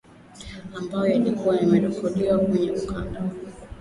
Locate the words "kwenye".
2.39-2.71